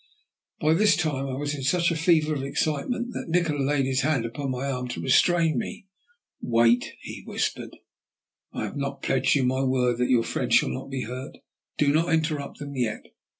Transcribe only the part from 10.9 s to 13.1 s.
hurt? Do not interrupt them yet.